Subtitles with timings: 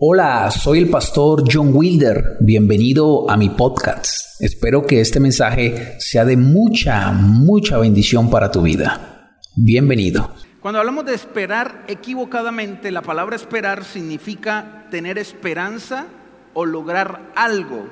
[0.00, 2.36] Hola, soy el pastor John Wilder.
[2.38, 4.40] Bienvenido a mi podcast.
[4.40, 9.32] Espero que este mensaje sea de mucha, mucha bendición para tu vida.
[9.56, 10.32] Bienvenido.
[10.60, 16.06] Cuando hablamos de esperar equivocadamente, la palabra esperar significa tener esperanza
[16.54, 17.88] o lograr algo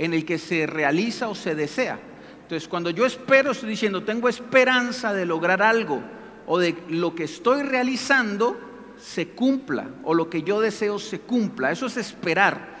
[0.00, 2.00] en el que se realiza o se desea.
[2.42, 6.02] Entonces, cuando yo espero, estoy diciendo, tengo esperanza de lograr algo
[6.48, 8.65] o de lo que estoy realizando
[8.98, 11.70] se cumpla o lo que yo deseo se cumpla.
[11.70, 12.76] Eso es esperar,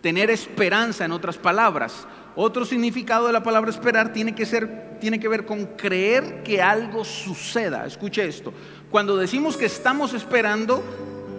[0.00, 2.06] tener esperanza en otras palabras.
[2.34, 6.60] Otro significado de la palabra esperar tiene que, ser, tiene que ver con creer que
[6.60, 7.86] algo suceda.
[7.86, 8.52] Escuche esto.
[8.90, 10.82] Cuando decimos que estamos esperando,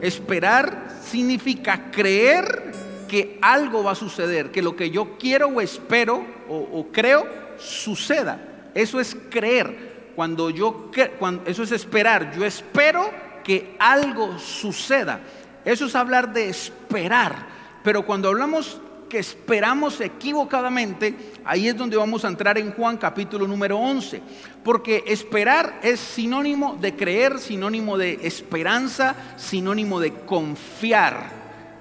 [0.02, 2.72] esperar significa creer
[3.08, 8.70] que algo va a suceder, que lo que yo quiero o espero o, creo suceda.
[8.74, 10.12] Eso es creer.
[10.16, 12.36] Cuando yo, cuando, eso es esperar.
[12.36, 13.10] Yo espero
[13.48, 15.22] que algo suceda.
[15.64, 17.48] Eso es hablar de esperar.
[17.82, 23.48] Pero cuando hablamos que esperamos equivocadamente, ahí es donde vamos a entrar en Juan capítulo
[23.48, 24.22] número 11.
[24.66, 31.32] Porque esperar es sinónimo de creer, sinónimo de esperanza, sinónimo de confiar.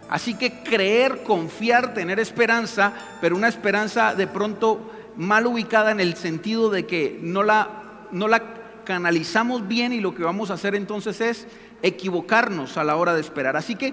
[0.08, 6.14] Así que creer, confiar, tener esperanza, pero una esperanza de pronto mal ubicada en el
[6.14, 8.55] sentido de que no la, no la
[8.86, 11.46] canalizamos bien y lo que vamos a hacer entonces es
[11.82, 13.56] equivocarnos a la hora de esperar.
[13.56, 13.92] Así que,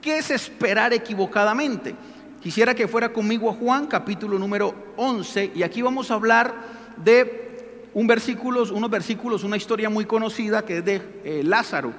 [0.00, 1.94] ¿qué es esperar equivocadamente?
[2.40, 6.54] Quisiera que fuera conmigo a Juan capítulo número 11 y aquí vamos a hablar
[7.04, 11.92] de un versículo, unos versículos, una historia muy conocida que es de eh, Lázaro.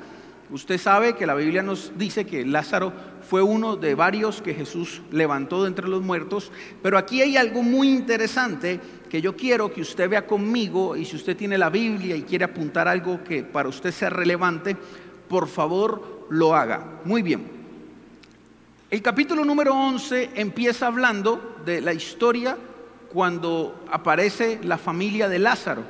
[0.50, 2.94] Usted sabe que la Biblia nos dice que Lázaro
[3.28, 6.50] fue uno de varios que Jesús levantó de entre los muertos,
[6.82, 11.18] pero aquí hay algo muy interesante que yo quiero que usted vea conmigo y si
[11.18, 14.78] usted tiene la Biblia y quiere apuntar algo que para usted sea relevante,
[15.28, 17.02] por favor lo haga.
[17.04, 17.46] Muy bien.
[18.90, 22.58] El capítulo número 11 empieza hablando de la historia
[23.12, 25.84] cuando aparece la familia de Lázaro.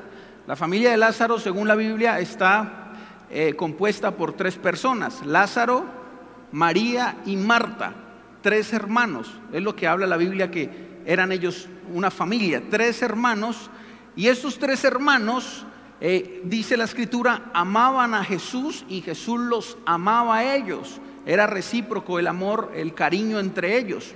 [0.48, 2.94] La familia de Lázaro, según la Biblia, está
[3.30, 6.07] eh, compuesta por tres personas, Lázaro,
[6.52, 7.94] María y Marta,
[8.42, 9.40] tres hermanos.
[9.52, 10.70] Es lo que habla la Biblia que
[11.06, 13.70] eran ellos una familia, tres hermanos.
[14.16, 15.66] Y estos tres hermanos,
[16.02, 21.00] eh, dice la escritura, amaban a Jesús y Jesús los amaba a ellos.
[21.26, 24.14] Era recíproco el amor, el cariño entre ellos.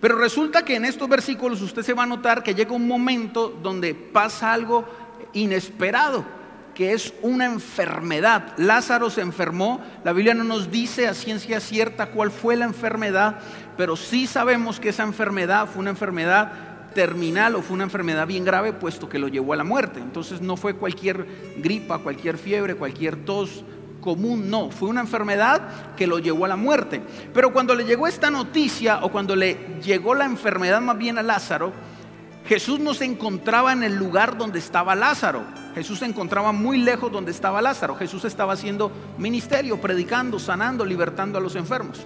[0.00, 3.48] Pero resulta que en estos versículos usted se va a notar que llega un momento
[3.62, 4.84] donde pasa algo
[5.32, 6.24] inesperado
[6.74, 8.52] que es una enfermedad.
[8.56, 13.38] Lázaro se enfermó, la Biblia no nos dice a ciencia cierta cuál fue la enfermedad,
[13.76, 16.52] pero sí sabemos que esa enfermedad fue una enfermedad
[16.94, 20.00] terminal o fue una enfermedad bien grave, puesto que lo llevó a la muerte.
[20.00, 21.26] Entonces no fue cualquier
[21.58, 23.64] gripa, cualquier fiebre, cualquier tos
[24.00, 25.62] común, no, fue una enfermedad
[25.96, 27.00] que lo llevó a la muerte.
[27.32, 31.22] Pero cuando le llegó esta noticia o cuando le llegó la enfermedad más bien a
[31.22, 31.72] Lázaro,
[32.46, 35.44] Jesús no se encontraba en el lugar donde estaba Lázaro.
[35.74, 37.96] Jesús se encontraba muy lejos donde estaba Lázaro.
[37.96, 42.04] Jesús estaba haciendo ministerio, predicando, sanando, libertando a los enfermos.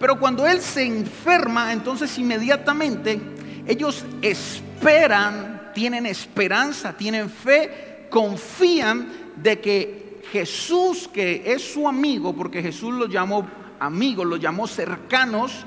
[0.00, 3.20] Pero cuando Él se enferma, entonces inmediatamente
[3.66, 12.60] ellos esperan, tienen esperanza, tienen fe, confían de que Jesús, que es su amigo, porque
[12.60, 13.48] Jesús los llamó
[13.78, 15.64] amigos, los llamó cercanos,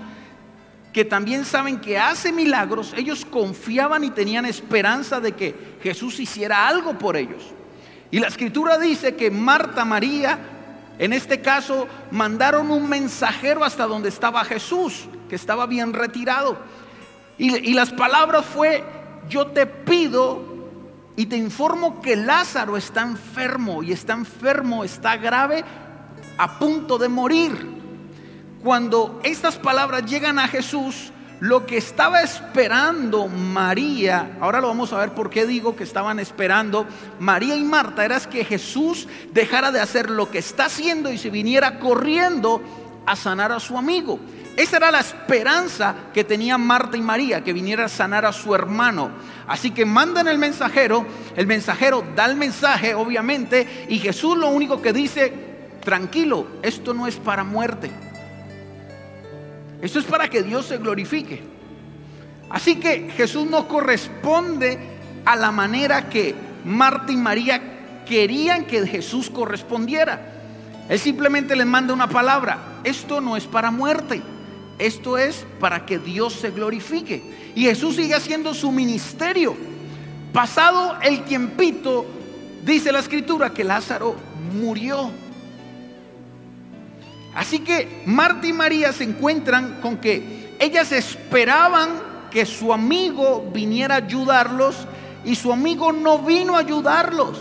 [0.93, 6.67] que también saben que hace milagros, ellos confiaban y tenían esperanza de que Jesús hiciera
[6.67, 7.43] algo por ellos.
[8.11, 10.39] Y la escritura dice que Marta, María,
[10.97, 16.57] en este caso, mandaron un mensajero hasta donde estaba Jesús, que estaba bien retirado.
[17.37, 18.83] Y, y las palabras fue,
[19.29, 20.43] yo te pido
[21.15, 25.63] y te informo que Lázaro está enfermo y está enfermo, está grave,
[26.37, 27.78] a punto de morir
[28.63, 34.97] cuando estas palabras llegan a Jesús, lo que estaba esperando María, ahora lo vamos a
[34.97, 36.85] ver por qué digo que estaban esperando
[37.19, 41.29] María y Marta, era que Jesús dejara de hacer lo que está haciendo y se
[41.29, 42.61] viniera corriendo
[43.05, 44.19] a sanar a su amigo.
[44.57, 48.53] Esa era la esperanza que tenían Marta y María, que viniera a sanar a su
[48.53, 49.09] hermano.
[49.47, 51.05] Así que mandan el mensajero,
[51.37, 55.33] el mensajero da el mensaje, obviamente, y Jesús lo único que dice,
[55.81, 58.08] tranquilo, esto no es para muerte
[59.81, 61.41] esto es para que Dios se glorifique.
[62.49, 64.77] Así que Jesús no corresponde
[65.25, 66.35] a la manera que
[66.65, 70.33] Marta y María querían que Jesús correspondiera.
[70.89, 72.79] Él simplemente les manda una palabra.
[72.83, 74.21] Esto no es para muerte.
[74.79, 77.51] Esto es para que Dios se glorifique.
[77.55, 79.55] Y Jesús sigue haciendo su ministerio.
[80.33, 82.05] Pasado el tiempito,
[82.63, 84.15] dice la escritura que Lázaro
[84.53, 85.11] murió.
[87.39, 93.95] Así que Marta y María se encuentran con que ellas esperaban que su amigo viniera
[93.95, 94.75] a ayudarlos
[95.23, 97.39] y su amigo no vino a ayudarlos.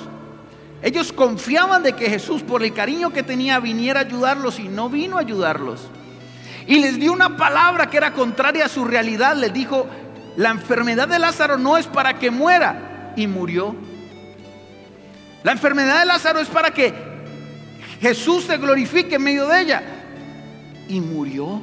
[0.82, 4.88] Ellos confiaban de que Jesús, por el cariño que tenía, viniera a ayudarlos y no
[4.88, 5.80] vino a ayudarlos.
[6.68, 9.34] Y les dio una palabra que era contraria a su realidad.
[9.34, 9.88] Les dijo,
[10.36, 13.14] la enfermedad de Lázaro no es para que muera.
[13.16, 13.74] Y murió.
[15.42, 17.07] La enfermedad de Lázaro es para que
[18.00, 19.82] Jesús se glorifique en medio de ella.
[20.88, 21.60] Y murió.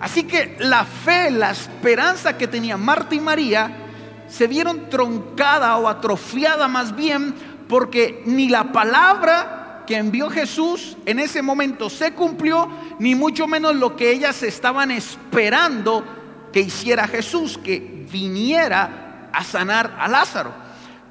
[0.00, 3.70] Así que la fe, la esperanza que tenía Marta y María
[4.28, 7.34] se vieron troncada o atrofiada más bien
[7.68, 13.76] porque ni la palabra que envió Jesús en ese momento se cumplió, ni mucho menos
[13.76, 16.04] lo que ellas estaban esperando
[16.52, 20.52] que hiciera Jesús, que viniera a sanar a Lázaro.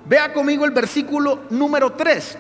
[0.06, 2.38] Vea conmigo el versículo número 3.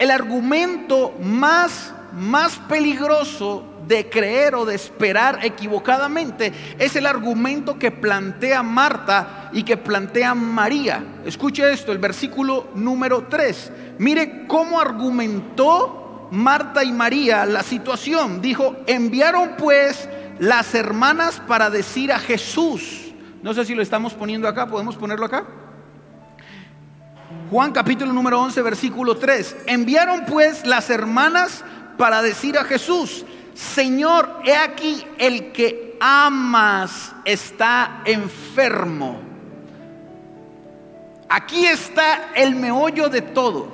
[0.00, 7.90] El argumento más, más peligroso de creer o de esperar equivocadamente es el argumento que
[7.90, 11.04] plantea Marta y que plantea María.
[11.26, 13.72] Escuche esto, el versículo número 3.
[13.98, 18.40] Mire cómo argumentó Marta y María la situación.
[18.40, 20.08] Dijo, enviaron pues
[20.38, 23.12] las hermanas para decir a Jesús.
[23.42, 25.44] No sé si lo estamos poniendo acá, podemos ponerlo acá.
[27.50, 29.56] Juan capítulo número 11, versículo 3.
[29.66, 31.64] Enviaron pues las hermanas
[31.98, 33.24] para decir a Jesús,
[33.54, 39.20] Señor, he aquí el que amas está enfermo.
[41.28, 43.68] Aquí está el meollo de todo.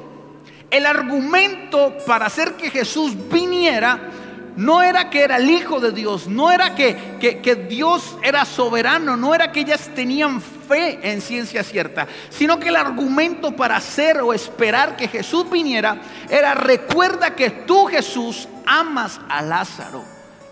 [0.71, 4.11] El argumento para hacer que Jesús viniera
[4.57, 9.17] no era que era el Hijo de Dios, no era que, que, Dios era soberano,
[9.17, 14.21] no era que ellas tenían fe en ciencia cierta, sino que el argumento para hacer
[14.21, 15.99] o esperar que Jesús viniera
[16.29, 20.03] era recuerda que tú Jesús amas a Lázaro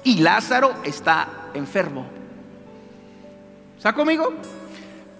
[0.04, 2.06] y Lázaro está enfermo.
[3.76, 4.34] ¿Está conmigo?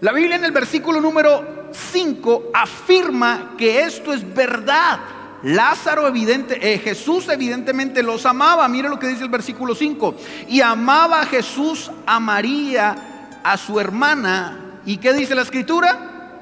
[0.01, 4.99] La Biblia en el versículo número 5 afirma que esto es verdad.
[5.44, 8.67] Lázaro evidente, eh, Jesús evidentemente los amaba.
[8.67, 10.14] Mire lo que dice el versículo 5.
[10.49, 14.81] Y amaba a Jesús a María, a su hermana.
[14.87, 16.41] ¿Y qué dice la escritura?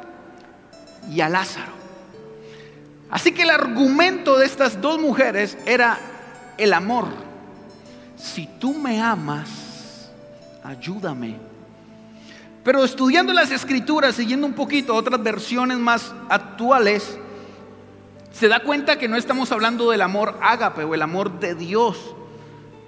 [1.11, 1.73] Y a Lázaro.
[3.11, 5.99] Así que el argumento de estas dos mujeres era
[6.57, 7.09] el amor.
[8.17, 10.11] Si tú me amas,
[10.63, 11.39] ayúdame.
[12.63, 17.19] Pero estudiando las escrituras, siguiendo un poquito otras versiones más actuales,
[18.33, 22.15] se da cuenta que no estamos hablando del amor ágape o el amor de Dios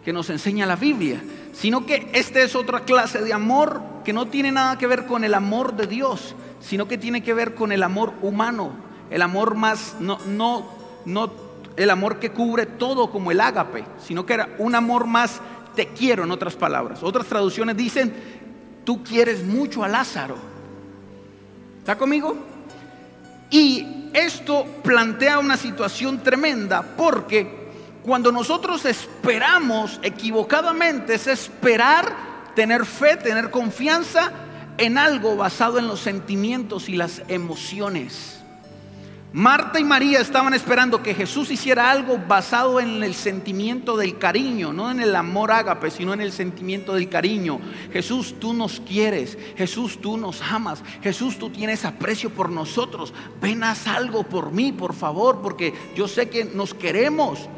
[0.05, 4.27] que nos enseña la Biblia, sino que esta es otra clase de amor que no
[4.27, 7.73] tiene nada que ver con el amor de Dios, sino que tiene que ver con
[7.73, 8.73] el amor humano,
[9.11, 10.67] el amor más, no, no,
[11.05, 11.33] no
[11.77, 15.41] el amor que cubre todo como el ágape, sino que era un amor más
[15.75, 17.03] te quiero en otras palabras.
[17.03, 18.15] Otras traducciones dicen,
[18.85, 20.37] tú quieres mucho a Lázaro.
[21.81, 22.54] ¿Está conmigo?
[23.55, 27.69] Y esto plantea una situación tremenda porque
[28.03, 34.33] cuando nosotros esperamos equivocadamente es esperar, tener fe, tener confianza
[34.77, 38.44] en algo basado en los sentimientos y las emociones.
[39.35, 44.73] Marta y María estaban esperando que Jesús hiciera algo basado en el sentimiento del cariño,
[44.73, 47.59] no en el amor ágape, sino en el sentimiento del cariño.
[47.93, 49.37] Jesús, tú nos quieres.
[49.57, 50.85] Jesús, tú nos amas.
[51.03, 53.13] Jesús, tú tienes aprecio por nosotros.
[53.43, 57.49] Ven, haz algo por mí, por favor, porque yo sé que nos queremos.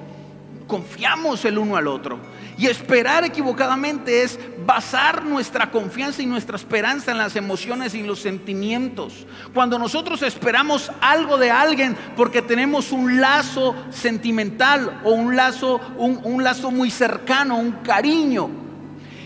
[0.67, 2.19] Confiamos el uno al otro.
[2.59, 8.21] Y esperar equivocadamente es basar nuestra confianza y nuestra esperanza en las emociones y los
[8.21, 9.27] sentimientos.
[9.53, 16.43] Cuando nosotros esperamos algo de alguien porque tenemos un lazo sentimental o un lazo, un,
[16.43, 18.49] lazo muy cercano, un cariño,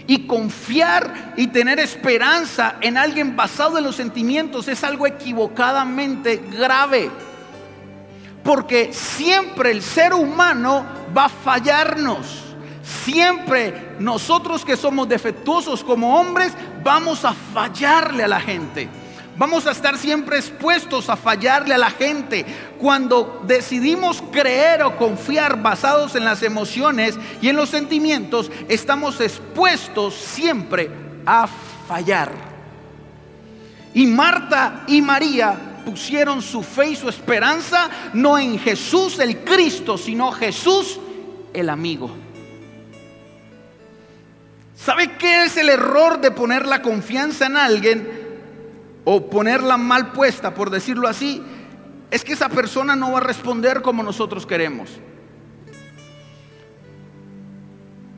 [0.09, 7.09] y confiar y tener esperanza en alguien basado en los sentimientos es algo equivocadamente grave.
[8.43, 10.85] Porque siempre el ser humano
[11.17, 12.50] va a fallarnos.
[13.05, 18.89] Siempre nosotros que somos defectuosos como hombres vamos a fallarle a la gente.
[19.37, 22.45] Vamos a estar siempre expuestos a fallarle a la gente.
[22.79, 30.15] Cuando decidimos creer o confiar basados en las emociones y en los sentimientos, estamos expuestos
[30.15, 30.91] siempre
[31.25, 31.49] a
[31.89, 32.33] fallar.
[33.95, 35.57] Y Marta y María
[35.87, 40.99] pusieron su fe y su esperanza no en Jesús el Cristo, sino Jesús
[41.55, 42.11] el amigo.
[44.83, 48.09] ¿Sabe qué es el error de poner la confianza en alguien
[49.05, 51.43] o ponerla mal puesta, por decirlo así?
[52.11, 54.89] Es que esa persona no va a responder como nosotros queremos.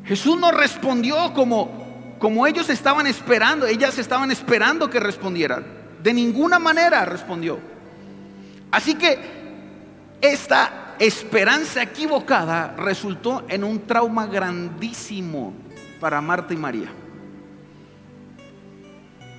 [0.05, 5.67] Jesús no respondió como, como ellos estaban esperando, ellas estaban esperando que respondieran.
[6.01, 7.59] De ninguna manera respondió.
[8.71, 9.19] Así que
[10.21, 15.55] esta esperanza equivocada resultó en un trauma grandísimo
[16.03, 16.91] para Marta y María.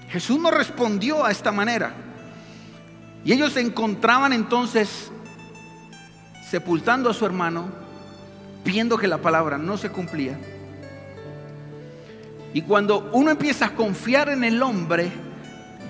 [0.10, 1.94] Jesús no respondió a esta manera.
[3.26, 5.12] Y ellos se encontraban entonces
[6.50, 7.66] sepultando a su hermano,
[8.64, 10.40] viendo que la palabra no se cumplía.
[12.54, 15.12] Y cuando uno empieza a confiar en el hombre,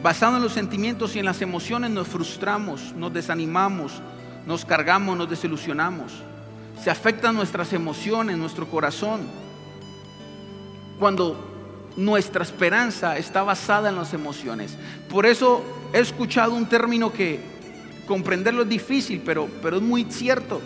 [0.01, 4.01] basado en los sentimientos y en las emociones, nos frustramos, nos desanimamos,
[4.47, 6.23] nos cargamos, nos desilusionamos.
[6.81, 9.42] Se afectan nuestras emociones, nuestro corazón.
[11.00, 11.53] Cuando
[11.95, 14.77] nuestra esperanza está basada en las emociones.
[15.09, 17.39] Por eso he escuchado un término que
[18.07, 20.62] comprenderlo es difícil, pero, pero es muy cierto.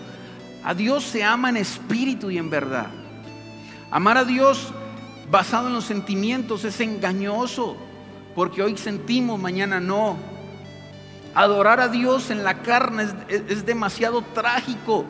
[0.63, 2.87] A Dios se ama en espíritu y en verdad.
[3.91, 4.73] Amar a Dios
[5.29, 7.77] basado en los sentimientos es engañoso,
[8.35, 10.17] porque hoy sentimos, mañana no.
[11.33, 15.05] Adorar a Dios en la carne es, es demasiado trágico,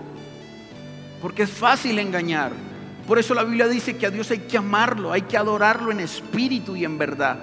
[1.21, 2.51] porque es fácil engañar.
[3.07, 6.01] Por eso la Biblia dice que a Dios hay que amarlo, hay que adorarlo en
[6.01, 7.39] espíritu y en verdad.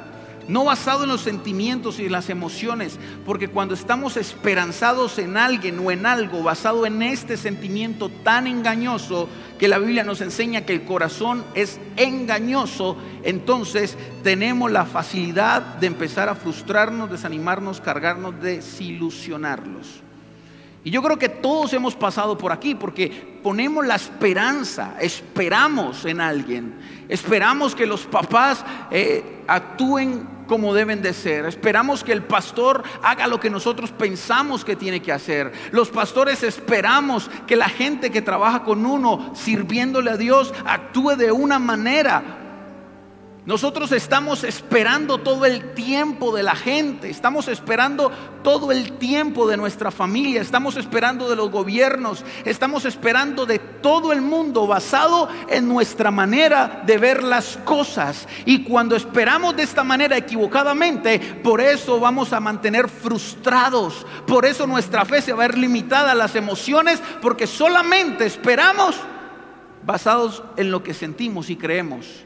[0.47, 5.78] No basado en los sentimientos y en las emociones, porque cuando estamos esperanzados en alguien
[5.78, 9.26] o en algo basado en este sentimiento tan engañoso
[9.59, 15.87] que la Biblia nos enseña que el corazón es engañoso, entonces tenemos la facilidad de
[15.87, 20.02] empezar a frustrarnos, desanimarnos, cargarnos, desilusionarlos.
[20.85, 23.09] Y yo creo que todos hemos pasado por aquí porque
[23.43, 26.75] ponemos la esperanza, esperamos en alguien,
[27.09, 33.26] esperamos que los papás eh, actúen como deben de ser, esperamos que el pastor haga
[33.26, 35.53] lo que nosotros pensamos que tiene que hacer.
[35.71, 41.33] Los pastores esperamos que la gente que trabaja con uno sirviéndole a Dios actúe de
[41.33, 42.44] una manera
[43.47, 48.11] nosotros estamos esperando todo el tiempo de la gente, estamos esperando
[48.43, 54.15] todo el tiempo de nuestra familia, estamos esperando de los gobiernos, estamos esperando de todo
[54.15, 58.27] el mundo basado en nuestra manera de ver las cosas.
[58.47, 64.67] Y cuando esperamos de esta manera equivocadamente, por eso vamos a mantener frustrados, por eso
[64.67, 68.97] nuestra fe se va a ver limitada a las emociones, porque solamente esperamos
[69.85, 72.25] basados en lo que sentimos y creemos.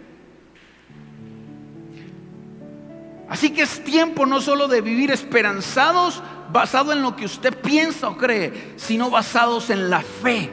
[3.28, 8.08] Así que es tiempo no solo de vivir esperanzados, basado en lo que usted piensa
[8.08, 10.50] o cree, sino basados en la fe.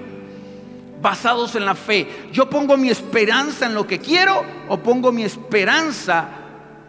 [1.02, 2.30] Basados en la fe.
[2.34, 6.28] Yo pongo mi esperanza en lo que quiero o pongo mi esperanza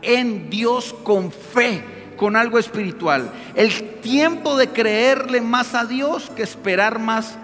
[0.02, 1.82] en Dios con fe,
[2.16, 3.30] con algo espiritual.
[3.54, 7.38] El tiempo de creerle más a Dios que esperar más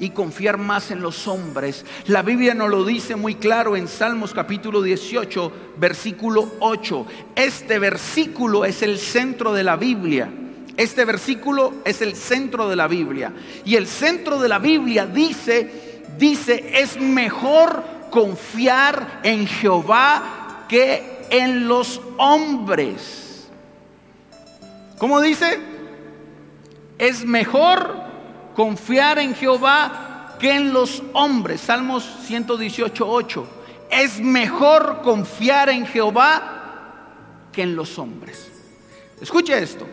[0.00, 1.84] y confiar más en los hombres.
[2.06, 7.06] La Biblia nos lo dice muy claro en Salmos capítulo 18, versículo 8.
[7.36, 10.32] Este versículo es el centro de la Biblia.
[10.76, 13.32] Este versículo es el centro de la Biblia.
[13.66, 21.68] Y el centro de la Biblia dice, dice, es mejor confiar en Jehová que en
[21.68, 23.50] los hombres.
[24.96, 25.58] ¿Cómo dice?
[26.98, 28.09] Es mejor
[28.60, 31.62] confiar en Jehová que en los hombres.
[31.62, 33.46] Salmos 118, 8.
[33.90, 38.52] Es mejor confiar en Jehová que en los hombres.
[39.18, 39.86] Escuche esto.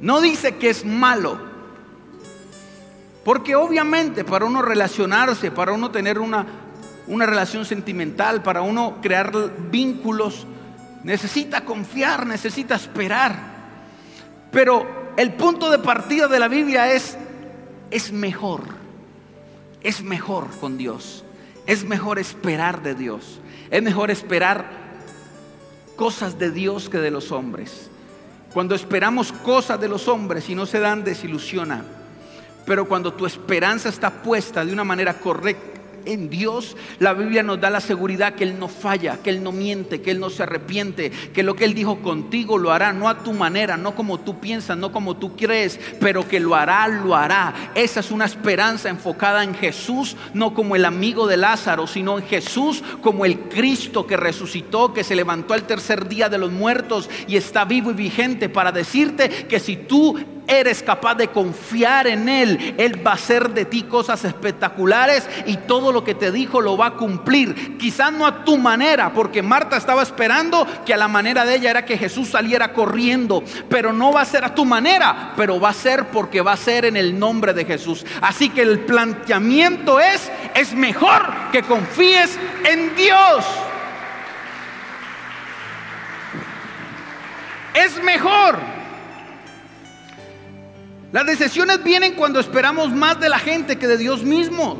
[0.00, 1.38] No dice que es malo.
[3.24, 6.44] Porque obviamente para uno relacionarse, para uno tener una,
[7.06, 9.30] una relación sentimental, para uno crear
[9.70, 10.48] vínculos,
[11.04, 13.36] necesita confiar, necesita esperar.
[14.50, 17.18] Pero el punto de partida de la Biblia es
[17.94, 18.62] es mejor,
[19.80, 21.24] es mejor con Dios,
[21.64, 23.38] es mejor esperar de Dios,
[23.70, 24.68] es mejor esperar
[25.94, 27.88] cosas de Dios que de los hombres.
[28.52, 31.84] Cuando esperamos cosas de los hombres y no se dan, desilusiona.
[32.66, 35.73] Pero cuando tu esperanza está puesta de una manera correcta,
[36.06, 39.52] en Dios, la Biblia nos da la seguridad que Él no falla, que Él no
[39.52, 43.08] miente, que Él no se arrepiente, que lo que Él dijo contigo lo hará, no
[43.08, 46.88] a tu manera, no como tú piensas, no como tú crees, pero que lo hará,
[46.88, 47.72] lo hará.
[47.74, 52.24] Esa es una esperanza enfocada en Jesús, no como el amigo de Lázaro, sino en
[52.24, 57.08] Jesús como el Cristo que resucitó, que se levantó al tercer día de los muertos
[57.26, 62.28] y está vivo y vigente para decirte que si tú eres capaz de confiar en
[62.28, 66.60] Él, Él va a hacer de ti cosas espectaculares y todo lo que te dijo
[66.60, 67.76] lo va a cumplir.
[67.78, 71.70] Quizás no a tu manera, porque Marta estaba esperando que a la manera de ella
[71.70, 75.70] era que Jesús saliera corriendo, pero no va a ser a tu manera, pero va
[75.70, 78.04] a ser porque va a ser en el nombre de Jesús.
[78.20, 81.22] Así que el planteamiento es es mejor
[81.52, 83.44] que confíes en Dios.
[87.74, 88.73] Es mejor.
[91.14, 94.78] Las decisiones vienen cuando esperamos más de la gente que de Dios mismo.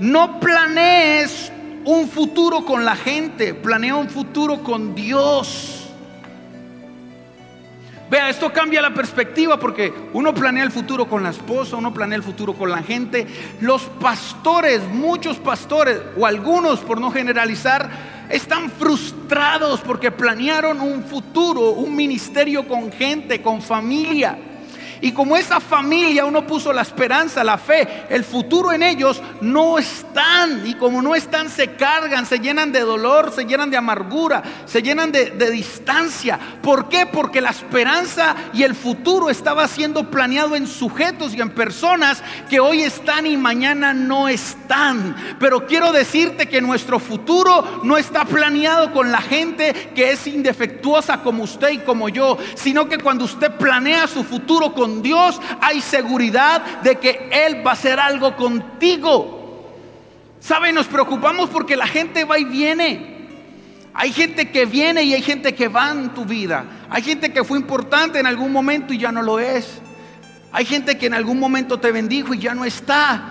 [0.00, 1.52] No planees
[1.84, 5.86] un futuro con la gente, planea un futuro con Dios.
[8.10, 12.16] Vea, esto cambia la perspectiva porque uno planea el futuro con la esposa, uno planea
[12.16, 13.24] el futuro con la gente.
[13.60, 17.88] Los pastores, muchos pastores, o algunos por no generalizar,
[18.28, 24.48] están frustrados porque planearon un futuro, un ministerio con gente, con familia.
[25.02, 29.76] Y como esa familia uno puso la esperanza, la fe, el futuro en ellos no
[29.76, 30.64] están.
[30.64, 34.80] Y como no están, se cargan, se llenan de dolor, se llenan de amargura, se
[34.80, 36.38] llenan de, distancia.
[36.62, 37.04] ¿Por qué?
[37.04, 42.60] Porque la esperanza y el futuro estaba siendo planeado en sujetos y en personas que
[42.60, 45.16] hoy están y mañana no están.
[45.40, 51.24] Pero quiero decirte que nuestro futuro no está planeado con la gente que es indefectuosa
[51.24, 55.80] como usted y como yo, sino que cuando usted planea su futuro con Dios hay
[55.80, 59.38] seguridad de que Él va a hacer algo contigo.
[60.40, 60.72] ¿Sabe?
[60.72, 63.12] Nos preocupamos porque la gente va y viene.
[63.94, 66.64] Hay gente que viene y hay gente que va en tu vida.
[66.90, 69.80] Hay gente que fue importante en algún momento y ya no lo es.
[70.50, 73.22] Hay gente que en algún momento te bendijo y ya no está.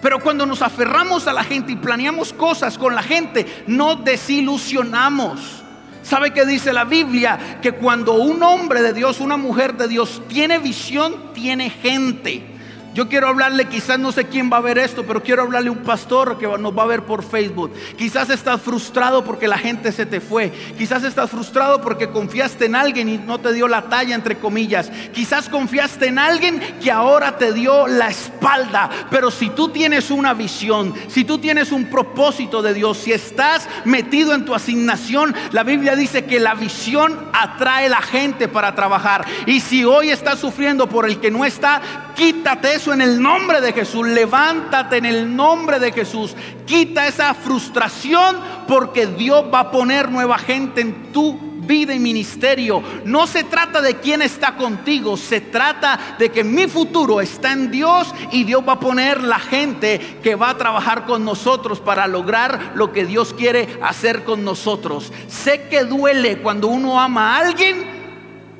[0.00, 5.63] Pero cuando nos aferramos a la gente y planeamos cosas con la gente, no desilusionamos.
[6.04, 7.58] ¿Sabe qué dice la Biblia?
[7.62, 12.53] Que cuando un hombre de Dios, una mujer de Dios tiene visión, tiene gente.
[12.94, 15.72] Yo quiero hablarle, quizás no sé quién va a ver esto, pero quiero hablarle a
[15.72, 17.72] un pastor que nos va a ver por Facebook.
[17.98, 20.52] Quizás estás frustrado porque la gente se te fue.
[20.78, 24.92] Quizás estás frustrado porque confiaste en alguien y no te dio la talla, entre comillas.
[25.12, 28.88] Quizás confiaste en alguien que ahora te dio la espalda.
[29.10, 33.68] Pero si tú tienes una visión, si tú tienes un propósito de Dios, si estás
[33.84, 39.24] metido en tu asignación, la Biblia dice que la visión atrae la gente para trabajar.
[39.46, 41.82] Y si hoy estás sufriendo por el que no está,
[42.14, 44.06] quítate en el nombre de Jesús.
[44.06, 46.34] Levántate en el nombre de Jesús.
[46.66, 52.82] Quita esa frustración porque Dios va a poner nueva gente en tu vida y ministerio.
[53.04, 57.70] No se trata de quién está contigo, se trata de que mi futuro está en
[57.70, 62.06] Dios y Dios va a poner la gente que va a trabajar con nosotros para
[62.06, 65.12] lograr lo que Dios quiere hacer con nosotros.
[65.28, 68.04] Sé que duele cuando uno ama a alguien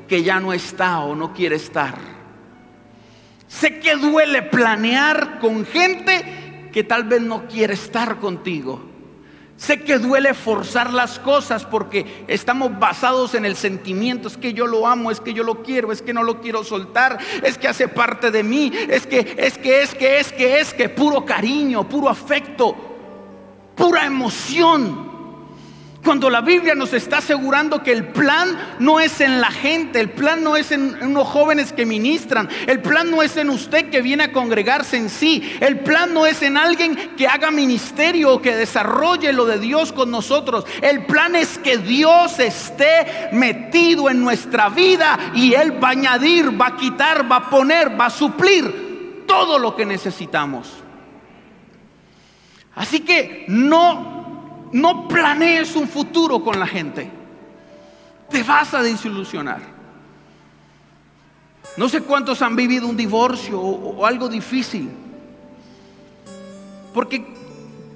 [0.07, 2.14] que ya no está o no quiere estar.
[3.59, 8.81] Sé que duele planear con gente que tal vez no quiere estar contigo.
[9.55, 14.27] Sé que duele forzar las cosas porque estamos basados en el sentimiento.
[14.27, 16.65] Es que yo lo amo, es que yo lo quiero, es que no lo quiero
[16.65, 20.59] soltar, es que hace parte de mí, es que, es que, es que, es que,
[20.59, 22.75] es que, puro cariño, puro afecto,
[23.73, 25.04] pura emoción.
[26.05, 30.11] Cuando la Biblia nos está asegurando que el plan no es en la gente, el
[30.11, 34.03] plan no es en unos jóvenes que ministran, el plan no es en usted que
[34.03, 38.41] viene a congregarse en sí, el plan no es en alguien que haga ministerio o
[38.41, 40.65] que desarrolle lo de Dios con nosotros.
[40.83, 46.61] El plan es que Dios esté metido en nuestra vida y Él va a añadir,
[46.61, 50.71] va a quitar, va a poner, va a suplir todo lo que necesitamos.
[52.75, 54.24] Así que no
[54.75, 57.09] no planees un futuro con la gente.
[58.29, 59.61] Te vas a desilusionar.
[61.77, 64.89] No sé cuántos han vivido un divorcio o, algo difícil.
[66.93, 67.25] Porque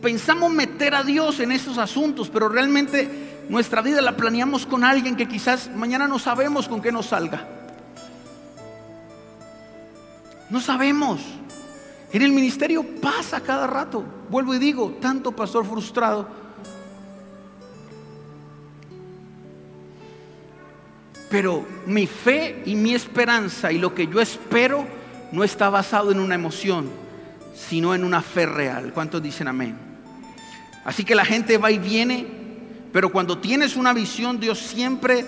[0.01, 5.17] pensamos meter a Dios en esos asuntos, pero realmente nuestra vida la planeamos con alguien
[5.17, 7.45] que quizás mañana no sabemos con qué nos salga.
[10.49, 11.19] No sabemos.
[12.13, 14.01] En el ministerio pasa cada rato.
[14.29, 16.38] Vuelvo y digo, tanto pastor frustrado
[21.29, 24.85] Pero mi fe y mi esperanza y lo que yo espero
[25.31, 26.89] no está basado en una emoción,
[27.53, 28.91] sino en una fe real.
[28.93, 29.77] ¿Cuántos dicen amén?
[30.83, 32.25] Así que la gente va y viene,
[32.91, 35.25] pero cuando tienes una visión, Dios siempre,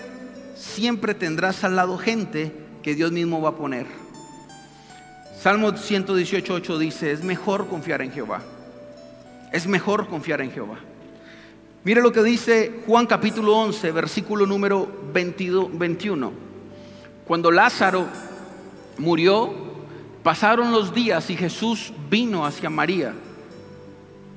[0.56, 3.86] siempre tendrás al lado gente que Dios mismo va a poner.
[5.40, 8.42] Salmo 118.8 dice, es mejor confiar en Jehová.
[9.52, 10.80] Es mejor confiar en Jehová.
[11.84, 16.32] Mire lo que dice Juan capítulo 11, versículo número 21.
[17.26, 18.06] Cuando Lázaro
[19.00, 19.52] murió,
[20.22, 23.16] pasaron los días y Jesús vino hacia María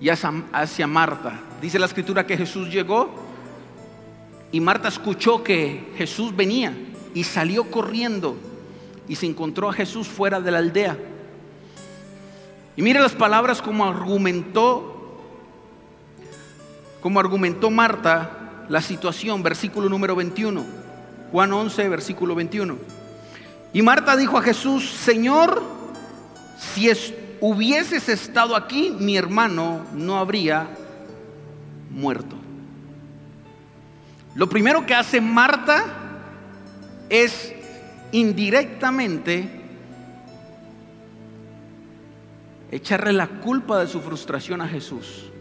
[0.00, 1.38] y hacia Marta.
[1.60, 3.10] Dice la escritura que Jesús llegó
[4.50, 6.74] y Marta escuchó que Jesús venía
[7.12, 8.36] y salió corriendo
[9.06, 10.96] y se encontró a Jesús fuera de la aldea.
[12.74, 14.93] Y mire las palabras como argumentó,
[17.04, 18.30] como argumentó Marta
[18.70, 20.64] la situación, versículo número 21,
[21.32, 22.78] Juan 11, versículo 21.
[23.74, 25.62] Y Marta dijo a Jesús, Señor,
[26.56, 26.90] si
[27.42, 30.66] hubieses estado aquí, mi hermano no habría
[31.90, 32.36] muerto.
[34.34, 35.84] Lo primero que hace Marta
[37.10, 37.52] es
[38.12, 39.46] indirectamente
[42.70, 45.33] echarle la culpa de su frustración a Jesús.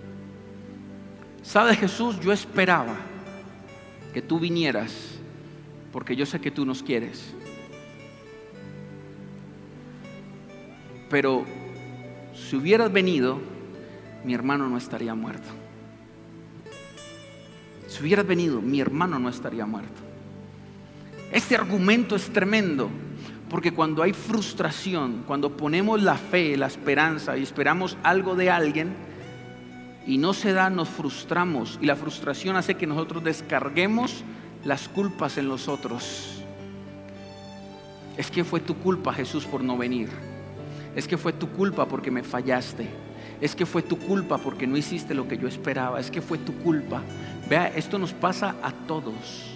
[1.43, 2.19] ¿Sabe Jesús?
[2.21, 2.95] Yo esperaba
[4.13, 5.19] que tú vinieras
[5.91, 7.36] porque yo sé que tú nos quieres.
[11.10, 11.45] Pero
[12.34, 13.39] si hubieras venido,
[14.23, 15.49] mi hermano no estaría muerto.
[17.88, 20.01] Si hubieras venido, mi hermano no estaría muerto.
[21.32, 22.89] Este argumento es tremendo,
[23.49, 29.12] porque cuando hay frustración, cuando ponemos la fe, la esperanza y esperamos algo de alguien
[30.05, 34.23] y no se da, nos frustramos y la frustración hace que nosotros descarguemos
[34.65, 36.41] las culpas en los otros.
[38.17, 40.09] Es que fue tu culpa, Jesús, por no venir.
[40.95, 42.87] Es que fue tu culpa porque me fallaste.
[43.41, 45.99] Es que fue tu culpa porque no hiciste lo que yo esperaba.
[45.99, 47.01] Es que fue tu culpa.
[47.49, 49.49] Vea, esto nos pasa a todos.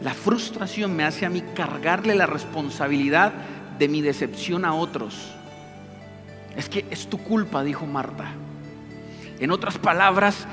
[0.00, 3.32] La frustración me hace a mí cargarle la responsabilidad
[3.78, 5.32] de mi decepción a otros.
[6.56, 8.32] Es que es tu culpa, dijo Marta.
[9.42, 10.46] En otras palabras,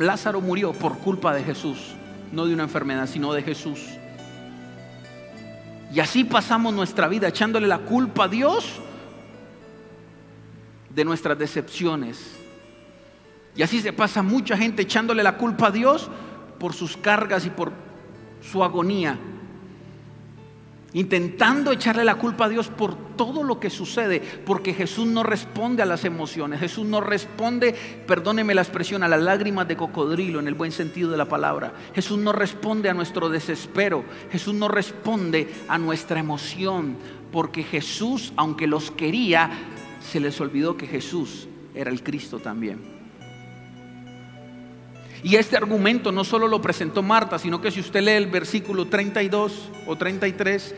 [0.00, 1.94] Lázaro murió por culpa de Jesús,
[2.32, 3.78] no de una enfermedad, sino de Jesús.
[5.94, 8.80] Y así pasamos nuestra vida echándole la culpa a Dios
[10.90, 12.36] de nuestras decepciones.
[13.54, 16.10] Y así se pasa mucha gente echándole la culpa a Dios
[16.58, 17.70] por sus cargas y por
[18.40, 19.16] su agonía,
[20.96, 25.82] intentando echarle la culpa a Dios por todo lo que sucede, porque Jesús no responde
[25.82, 27.74] a las emociones, Jesús no responde,
[28.06, 31.74] perdóneme la expresión, a las lágrimas de cocodrilo en el buen sentido de la palabra.
[31.94, 36.96] Jesús no responde a nuestro desespero, Jesús no responde a nuestra emoción,
[37.30, 39.50] porque Jesús, aunque los quería,
[40.00, 42.95] se les olvidó que Jesús era el Cristo también.
[45.26, 48.86] Y este argumento no solo lo presentó Marta, sino que si usted lee el versículo
[48.86, 50.72] 32 o 33,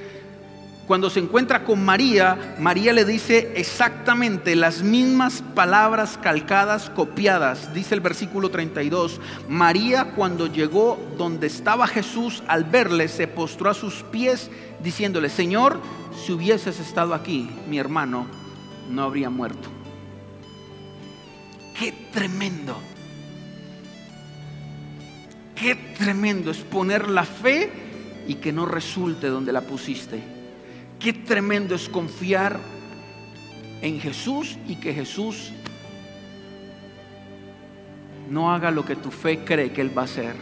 [0.87, 7.75] cuando se encuentra con María, María le dice exactamente las mismas palabras calcadas, copiadas.
[7.75, 13.75] Dice el versículo 32, María cuando llegó donde estaba Jesús, al verle, se postró a
[13.75, 14.51] sus pies
[14.83, 15.79] diciéndole, Señor,
[16.25, 18.27] si hubieses estado aquí, mi hermano
[18.89, 19.69] no habría muerto.
[21.79, 22.81] Qué tremendo
[25.59, 27.71] Qué tremendo es poner la fe
[28.29, 30.21] y que no resulte donde la pusiste.
[31.01, 32.61] Qué tremendo es confiar
[33.81, 35.53] en Jesús y que Jesús
[38.31, 40.35] no haga lo que tu fe cree que Él va a hacer.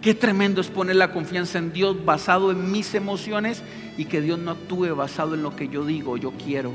[0.00, 3.62] Qué tremendo es poner la confianza en Dios basado en mis emociones
[3.96, 6.72] y que Dios no actúe basado en lo que yo digo, yo quiero.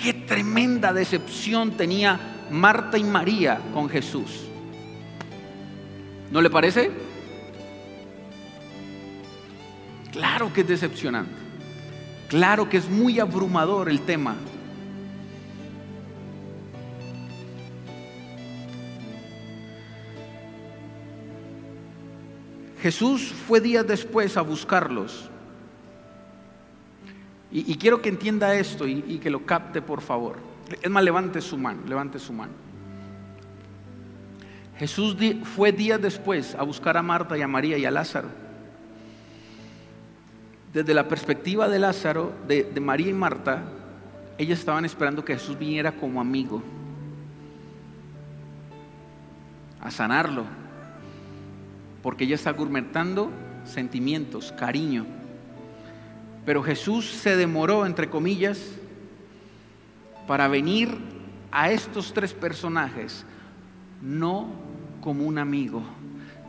[0.00, 4.47] Qué tremenda decepción tenía Marta y María con Jesús.
[6.30, 6.90] ¿No le parece?
[10.12, 11.32] Claro que es decepcionante.
[12.28, 14.36] Claro que es muy abrumador el tema.
[22.82, 25.30] Jesús fue días después a buscarlos.
[27.50, 30.36] Y, quiero que entienda esto y, y que lo capte, por favor.
[30.82, 32.67] Es más, levante su mano, levante su mano.
[34.78, 35.16] Jesús
[35.56, 38.28] fue días después a buscar a Marta y a María y a Lázaro.
[40.72, 43.64] Desde la perspectiva de Lázaro, de, María y Marta,
[44.38, 46.62] ellas estaban esperando que Jesús viniera como amigo
[49.80, 50.44] a sanarlo,
[52.00, 53.32] porque ella está gourmetando
[53.64, 55.06] sentimientos, cariño.
[56.46, 58.60] Pero Jesús se demoró, entre comillas,
[60.28, 60.96] para venir
[61.50, 63.24] a estos tres personajes,
[64.00, 64.67] no
[65.08, 65.82] como un amigo,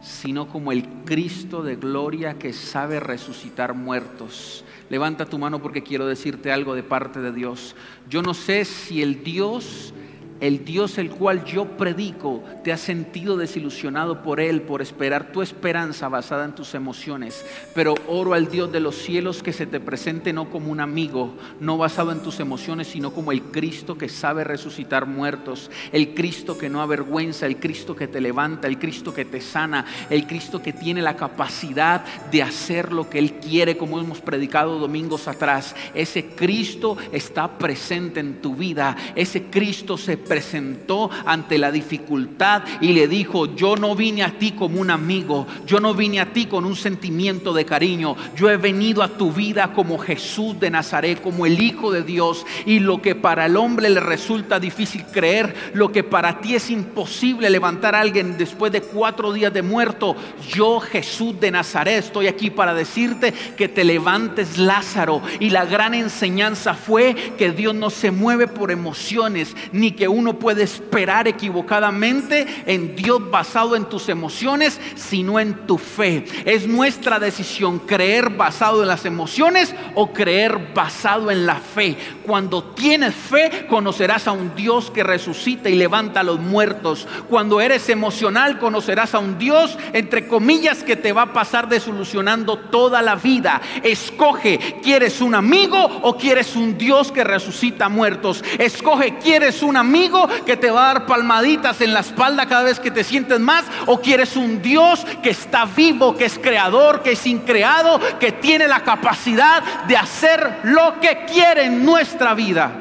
[0.02, 4.66] sino como el Cristo de gloria que sabe resucitar muertos.
[4.90, 7.74] Levanta tu mano porque quiero decirte algo de parte de Dios.
[8.10, 9.94] Yo no sé si el Dios
[10.40, 15.42] el Dios el cual yo predico, te has sentido desilusionado por Él, por esperar tu
[15.42, 17.46] esperanza basada en tus emociones.
[17.74, 21.34] Pero oro al Dios de los cielos que se te presente no como un amigo,
[21.60, 26.58] no basado en tus emociones, sino como el Cristo que sabe resucitar muertos, el Cristo
[26.58, 30.62] que no avergüenza, el Cristo que te levanta, el Cristo que te sana, el Cristo
[30.62, 35.76] que tiene la capacidad de hacer lo que Él quiere, como hemos predicado domingos atrás.
[35.94, 42.94] Ese Cristo está presente en tu vida, ese Cristo se presentó ante la dificultad y
[42.94, 46.46] le dijo, yo no vine a ti como un amigo, yo no vine a ti
[46.46, 51.22] con un sentimiento de cariño, yo he venido a tu vida como Jesús de Nazaret,
[51.22, 52.46] como el Hijo de Dios.
[52.66, 56.70] Y lo que para el hombre le resulta difícil creer, lo que para ti es
[56.70, 60.16] imposible levantar a alguien después de cuatro días de muerto,
[60.54, 65.22] yo Jesús de Nazaret estoy aquí para decirte que te levantes Lázaro.
[65.40, 70.38] Y la gran enseñanza fue que Dios no se mueve por emociones, ni que uno
[70.38, 76.26] puede esperar equivocadamente en Dios basado en tus emociones, sino en tu fe.
[76.46, 81.98] Es nuestra decisión creer basado en las emociones o creer basado en la fe.
[82.24, 87.08] Cuando tienes fe, conocerás a un Dios que resucita y levanta a los muertos.
[87.30, 92.58] Cuando eres emocional, conocerás a un Dios, entre comillas, que te va a pasar desolucionando
[92.58, 93.62] toda la vida.
[93.84, 98.44] Escoge, ¿quieres un amigo o quieres un Dios que resucita muertos?
[98.58, 100.09] Escoge, ¿quieres un amigo
[100.46, 103.66] que te va a dar palmaditas en la espalda cada vez que te sientes más?
[103.86, 108.68] ¿O quieres un Dios que está vivo, que es creador, que es increado, que tiene
[108.68, 112.72] la capacidad de hacer lo que quiere en nuestra vida?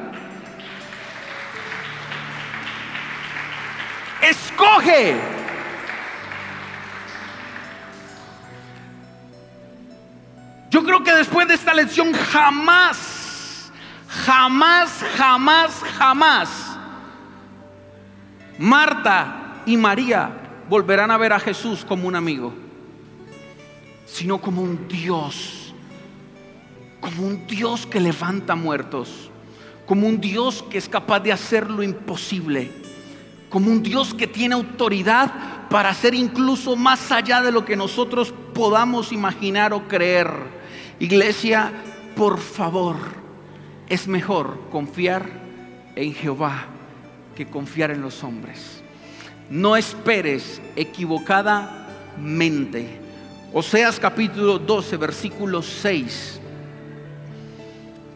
[4.23, 5.17] Escoge.
[10.71, 13.71] Yo creo que después de esta lección jamás,
[14.27, 16.68] jamás, jamás, jamás
[18.59, 22.53] Marta y María volverán a ver a Jesús como un amigo,
[24.05, 25.73] sino como un Dios,
[27.01, 29.31] como un Dios que levanta muertos,
[29.87, 32.71] como un Dios que es capaz de hacer lo imposible,
[33.49, 38.35] como un Dios que tiene autoridad para hacer incluso más allá de lo que nosotros
[38.55, 40.29] podamos imaginar o creer.
[40.99, 41.73] Iglesia,
[42.17, 42.97] por favor,
[43.89, 45.31] es mejor confiar
[45.95, 46.78] en Jehová
[47.39, 48.83] que confiar en los hombres.
[49.49, 52.99] No esperes equivocadamente.
[53.53, 56.41] Oseas capítulo 12, versículo 6.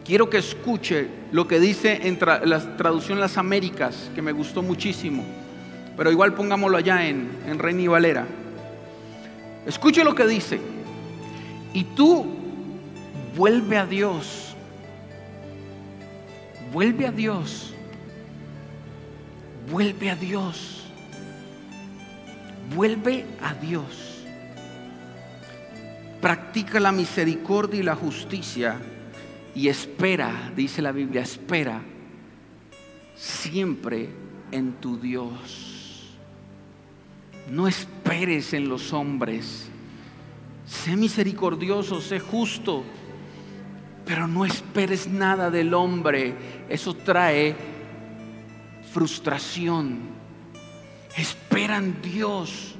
[0.03, 5.23] Quiero que escuche lo que dice en la traducción Las Américas, que me gustó muchísimo.
[5.95, 8.27] Pero igual pongámoslo allá en, en Reina y Valera.
[9.65, 10.59] Escuche lo que dice.
[11.73, 12.25] Y tú
[13.37, 14.53] vuelve a Dios.
[16.73, 17.72] Vuelve a Dios
[19.73, 20.83] Vuelve a Dios.
[22.75, 24.23] Vuelve a Dios.
[26.21, 28.79] Practica la misericordia y la justicia
[29.55, 31.81] y espera, dice la Biblia, espera
[33.15, 34.09] siempre
[34.51, 36.19] en tu Dios.
[37.49, 39.69] No esperes en los hombres.
[40.67, 42.83] Sé misericordioso, sé justo,
[44.05, 46.35] pero no esperes nada del hombre.
[46.69, 47.72] Eso trae
[48.93, 50.01] frustración.
[51.17, 52.75] Esperan Dios.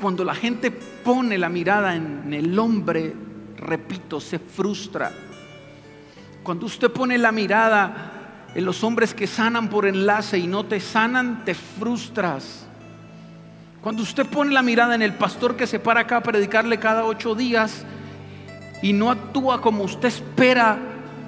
[0.00, 3.12] Cuando la gente pone la mirada en el hombre,
[3.56, 5.12] repito, se frustra.
[6.42, 10.78] Cuando usted pone la mirada en los hombres que sanan por enlace y no te
[10.80, 12.66] sanan, te frustras.
[13.80, 17.04] Cuando usted pone la mirada en el pastor que se para acá a predicarle cada
[17.04, 17.84] ocho días
[18.80, 20.78] y no actúa como usted espera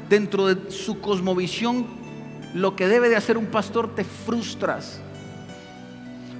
[0.08, 2.03] dentro de su cosmovisión
[2.54, 5.00] lo que debe de hacer un pastor, te frustras.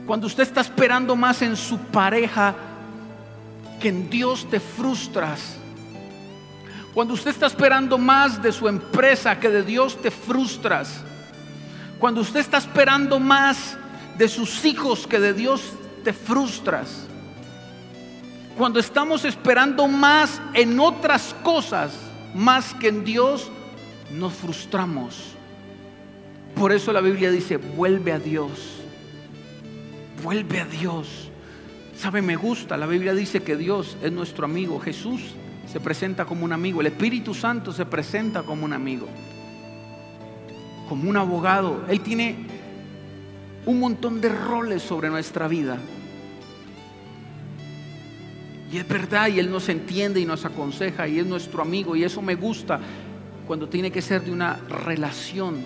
[0.07, 2.55] Cuando usted está esperando más en su pareja
[3.81, 5.57] que en Dios, te frustras.
[6.95, 11.03] Cuando usted está esperando más de su empresa que de Dios, te frustras.
[11.99, 13.77] Cuando usted está esperando más
[14.17, 15.73] de sus hijos que de Dios,
[16.05, 17.09] te frustras.
[18.57, 21.93] Cuando estamos esperando más en otras cosas,
[22.35, 23.51] más que en Dios,
[24.13, 25.34] nos frustramos.
[26.57, 28.81] Por eso la Biblia dice, vuelve a Dios.
[30.23, 31.31] Vuelve a Dios.
[31.97, 32.23] ¿Sabe?
[32.23, 32.77] Me gusta.
[32.77, 34.79] La Biblia dice que Dios es nuestro amigo.
[34.81, 35.21] Jesús
[35.71, 36.81] se presenta como un amigo.
[36.81, 39.09] El Espíritu Santo se presenta como un amigo.
[40.89, 41.85] Como un abogado.
[41.89, 42.37] Él tiene
[43.67, 45.79] un montón de roles sobre nuestra vida.
[48.71, 52.03] Y es verdad, y Él nos entiende y nos aconseja, y es nuestro amigo, y
[52.03, 52.81] eso me gusta
[53.47, 55.65] cuando tiene que ser de una relación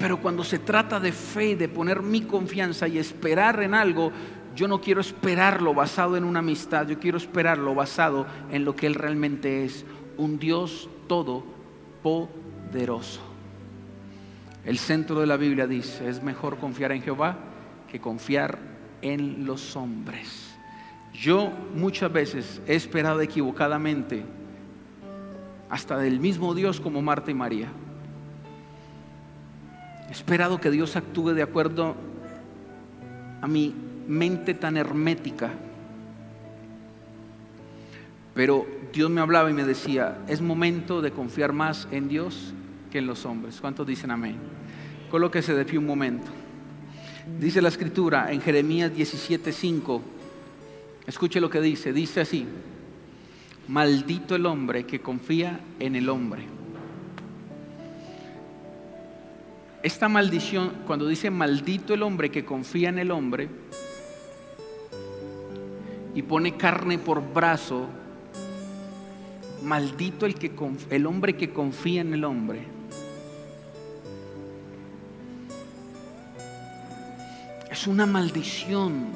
[0.00, 4.10] Pero cuando se trata de fe, de poner mi confianza y esperar en algo,
[4.56, 8.86] yo no quiero esperarlo basado en una amistad, yo quiero esperarlo basado en lo que
[8.86, 9.84] Él realmente es,
[10.16, 13.20] un Dios todopoderoso.
[14.64, 17.36] El centro de la Biblia dice, es mejor confiar en Jehová
[17.86, 18.58] que confiar
[19.02, 20.56] en los hombres.
[21.12, 24.24] Yo muchas veces he esperado equivocadamente
[25.68, 27.68] hasta del mismo Dios como Marta y María.
[30.10, 31.94] He esperado que Dios actúe de acuerdo
[33.40, 33.72] a mi
[34.08, 35.52] mente tan hermética.
[38.34, 42.52] Pero Dios me hablaba y me decía, es momento de confiar más en Dios
[42.90, 43.60] que en los hombres.
[43.60, 44.36] ¿Cuántos dicen amén?
[45.12, 46.26] Colóquese de pie un momento.
[47.38, 50.00] Dice la escritura en Jeremías 17:5.
[51.06, 51.92] Escuche lo que dice.
[51.92, 52.46] Dice así:
[53.68, 56.59] Maldito el hombre que confía en el hombre.
[59.82, 63.48] Esta maldición, cuando dice maldito el hombre que confía en el hombre
[66.14, 67.86] y pone carne por brazo,
[69.62, 70.52] maldito el, que,
[70.90, 72.60] el hombre que confía en el hombre.
[77.70, 79.06] Es una maldición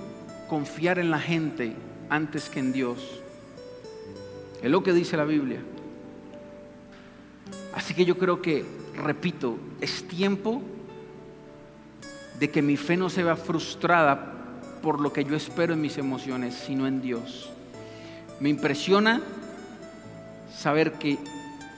[0.49, 1.75] confiar en la gente
[2.09, 3.21] antes que en Dios.
[4.63, 5.61] Es lo que dice la Biblia.
[7.75, 8.65] Así que yo creo que,
[8.97, 10.63] repito, es tiempo
[12.39, 14.33] de que mi fe no se vea frustrada
[14.83, 17.51] por lo que yo espero en mis emociones, sino en Dios.
[18.41, 19.23] Me impresiona
[20.55, 21.19] saber que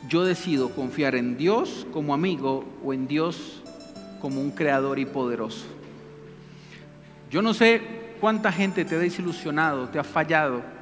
[0.09, 3.63] yo decido confiar en Dios como amigo o en Dios
[4.21, 5.67] como un creador y poderoso.
[7.31, 7.81] Yo no sé
[8.21, 10.77] cuánta gente te ha desilusionado, te ha fallado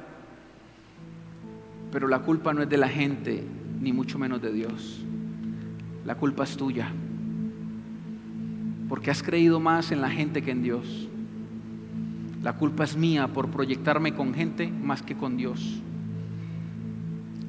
[1.95, 3.41] pero la culpa no es de la gente,
[3.79, 4.99] ni mucho menos de Dios.
[6.05, 6.91] La culpa es tuya.
[8.87, 11.09] Porque has creído más en la gente que en Dios.
[12.43, 15.81] La culpa es mía por proyectarme con gente más que con Dios.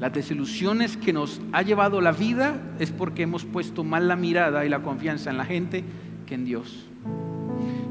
[0.01, 4.64] Las desilusiones que nos ha llevado la vida es porque hemos puesto mal la mirada
[4.64, 5.85] y la confianza en la gente
[6.27, 6.87] que en Dios.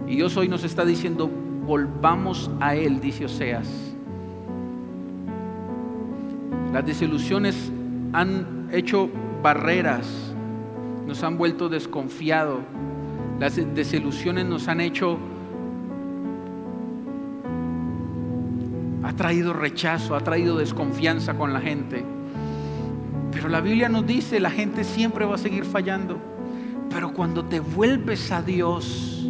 [0.08, 3.95] Y Dios hoy nos está diciendo, volvamos a Él, dice Oseas.
[6.71, 7.71] Las desilusiones
[8.13, 9.10] han hecho
[9.41, 10.24] barreras,
[11.06, 12.60] nos han vuelto desconfiados.
[13.39, 15.18] Las desilusiones nos han hecho,
[19.04, 22.04] ha traído rechazo, ha traído desconfianza con la gente.
[23.32, 26.18] Pero la Biblia nos dice, la gente siempre va a seguir fallando.
[26.89, 29.30] Pero cuando te vuelves a Dios,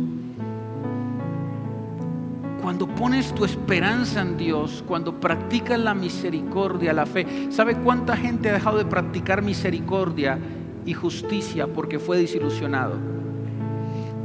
[2.62, 8.50] cuando pones tu esperanza en Dios, cuando practicas la misericordia, la fe, ¿sabe cuánta gente
[8.50, 10.38] ha dejado de practicar misericordia
[10.86, 12.94] y justicia porque fue desilusionado?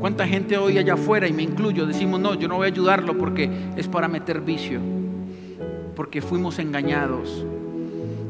[0.01, 3.19] ¿Cuánta gente hoy allá afuera, y me incluyo, decimos, no, yo no voy a ayudarlo
[3.19, 4.81] porque es para meter vicio,
[5.95, 7.45] porque fuimos engañados?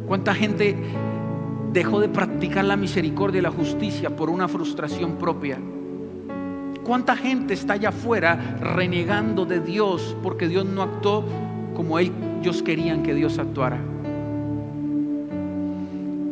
[0.08, 0.76] ¿Cuánta gente
[1.72, 5.58] dejó de practicar la misericordia y la justicia por una frustración propia?
[6.82, 11.24] ¿Cuánta gente está allá afuera renegando de Dios porque Dios no actuó
[11.76, 13.78] como ellos querían que Dios actuara?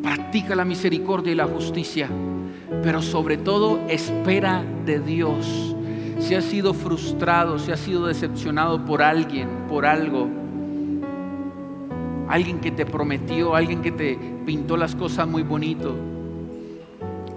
[0.08, 2.08] Practica la misericordia y la justicia,
[2.82, 5.76] pero sobre todo espera de Dios.
[6.18, 10.26] Si has sido frustrado, si has sido decepcionado por alguien, por algo,
[12.26, 15.94] alguien que te prometió, alguien que te pintó las cosas muy bonito,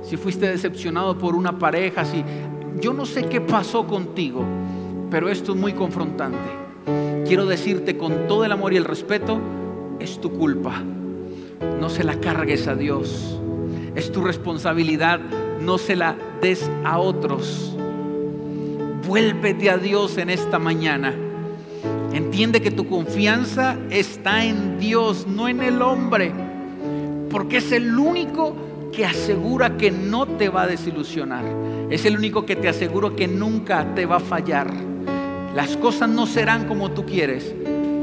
[0.02, 2.24] si fuiste decepcionado por una pareja, si
[2.80, 4.46] yo no sé qué pasó contigo,
[5.10, 6.50] pero esto es muy confrontante.
[7.28, 9.42] Quiero decirte con todo el amor y el respeto,
[10.00, 10.82] es tu culpa.
[11.80, 13.40] No se la cargues a Dios.
[13.96, 15.20] Es tu responsabilidad,
[15.62, 17.76] no se la des a otros.
[19.08, 21.14] Vuélvete a Dios en esta mañana.
[22.14, 26.32] Entiende que tu confianza está en Dios, no en el hombre,
[27.30, 28.56] porque es el único
[28.92, 31.46] que asegura que no te va a desilusionar.
[31.90, 34.72] Es el único que te asegura que nunca te va a fallar.
[35.56, 37.54] Las cosas no serán como tú quieres,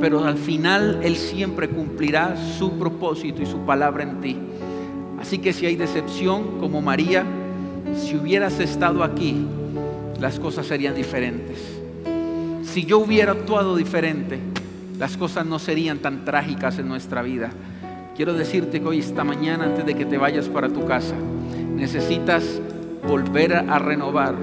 [0.01, 4.37] pero al final Él siempre cumplirá su propósito y su palabra en ti.
[5.21, 7.25] Así que si hay decepción como María,
[7.97, 9.47] si hubieras estado aquí,
[10.21, 11.59] las cosas serían diferentes.
[12.63, 14.39] Si yo hubiera actuado diferente,
[14.99, 17.51] las cosas no serían tan trágicas en nuestra vida.
[18.17, 21.15] Quiero decirte que hoy, esta mañana, antes de que te vayas para tu casa,
[21.75, 22.61] necesitas
[23.07, 24.35] volver a renovar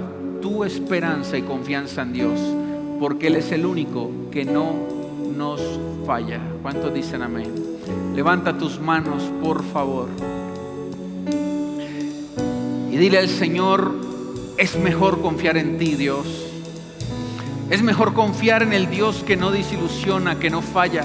[0.41, 2.39] tu esperanza y confianza en Dios,
[2.99, 4.94] porque Él es el único que no
[5.35, 5.61] nos
[6.05, 6.39] falla.
[6.61, 7.53] ¿Cuántos dicen amén?
[8.15, 10.07] Levanta tus manos, por favor.
[12.91, 13.93] Y dile al Señor,
[14.57, 16.25] es mejor confiar en ti, Dios.
[17.69, 21.03] Es mejor confiar en el Dios que no desilusiona, que no falla.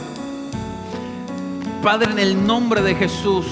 [1.82, 3.46] Padre, en el nombre de Jesús,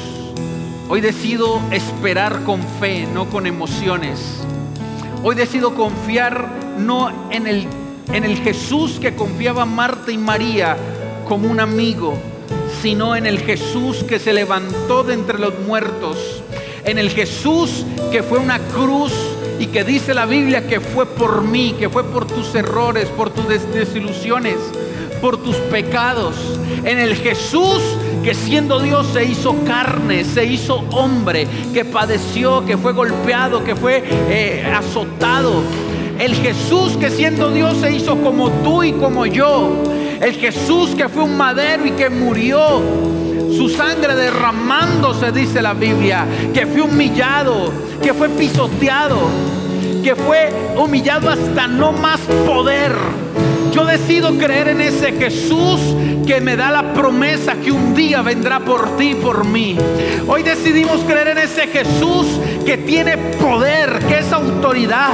[0.88, 4.42] hoy decido esperar con fe, no con emociones.
[5.24, 6.48] Hoy decido confiar
[6.78, 7.66] no en el,
[8.12, 10.76] en el Jesús que confiaba Marta y María
[11.26, 12.14] como un amigo,
[12.80, 16.42] sino en el Jesús que se levantó de entre los muertos,
[16.84, 19.12] en el Jesús que fue una cruz
[19.58, 23.30] y que dice la Biblia que fue por mí, que fue por tus errores, por
[23.30, 24.56] tus desilusiones,
[25.20, 26.36] por tus pecados,
[26.84, 27.82] en el Jesús
[28.22, 33.74] que siendo Dios se hizo carne, se hizo hombre, que padeció, que fue golpeado, que
[33.74, 35.62] fue eh, azotado.
[36.18, 39.82] El Jesús que siendo Dios se hizo como tú y como yo.
[40.20, 42.82] El Jesús que fue un madero y que murió.
[43.56, 46.26] Su sangre derramándose, dice la Biblia.
[46.52, 49.18] Que fue humillado, que fue pisoteado,
[50.02, 52.92] que fue humillado hasta no más poder
[53.72, 55.80] yo decido creer en ese Jesús
[56.26, 59.76] que me da la promesa que un día vendrá por ti y por mí.
[60.26, 62.26] Hoy decidimos creer en ese Jesús
[62.64, 64.00] que tiene poder,
[64.38, 65.12] autoridad,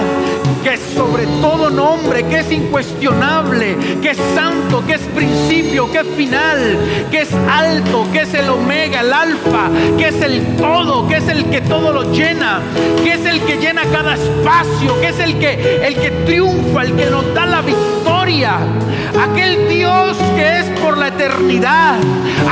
[0.62, 5.98] que es sobre todo nombre, que es incuestionable, que es santo, que es principio, que
[5.98, 6.78] es final,
[7.10, 11.28] que es alto, que es el omega, el alfa, que es el todo, que es
[11.28, 12.60] el que todo lo llena,
[13.02, 16.94] que es el que llena cada espacio, que es el que el que triunfa, el
[16.94, 17.93] que nos da la victoria
[18.42, 21.98] aquel Dios que es por la eternidad,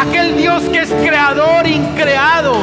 [0.01, 2.55] aquel Dios que es creador increado.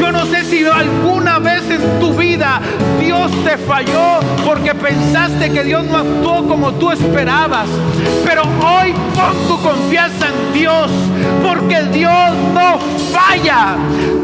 [0.00, 2.60] Yo no sé si alguna vez en tu vida
[2.98, 7.68] Dios te falló porque pensaste que Dios no actuó como tú esperabas,
[8.24, 10.90] pero hoy pon tu confianza en Dios
[11.42, 12.78] porque Dios no
[13.12, 13.76] falla.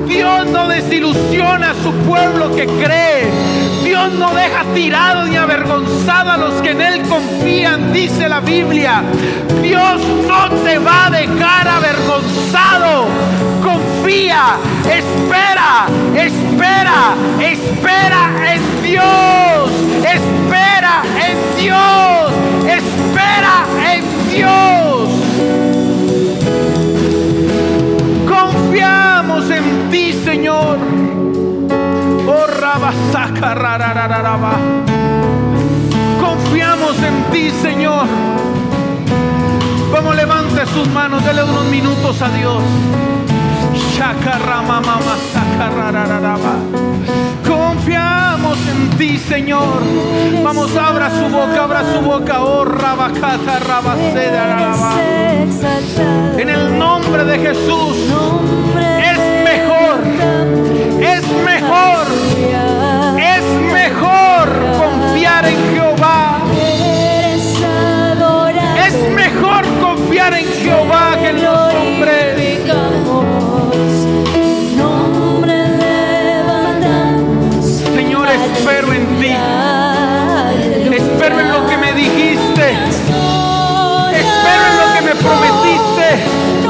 [0.08, 3.57] Dios no desilusiona a su pueblo que cree.
[3.98, 9.02] Dios no deja tirado ni avergonzado a los que en Él confían, dice la Biblia.
[9.60, 13.06] Dios no te va a dejar avergonzado.
[13.60, 19.70] Confía, espera, espera, espera en Dios.
[20.04, 22.32] Espera en Dios.
[22.68, 25.08] Espera en Dios.
[28.28, 31.07] Confiamos en ti, Señor.
[36.20, 38.06] Confiamos en ti, Señor.
[39.94, 42.62] Como levante sus manos, dele unos minutos a Dios.
[47.46, 49.82] Confiamos en ti, Señor.
[50.44, 52.42] Vamos, abra su boca, abra su boca.
[52.42, 53.58] Oh, rabacata,
[56.38, 57.96] En el nombre de Jesús.
[61.00, 62.06] Es mejor.
[63.18, 64.48] Es mejor.
[64.76, 66.40] Confiar en Jehová.
[68.86, 72.38] Es mejor confiar en Jehová que en los hombres.
[77.94, 79.36] Señor, espero en ti.
[80.94, 82.72] Espero en lo que me dijiste.
[84.12, 86.67] Espero en lo que me prometiste.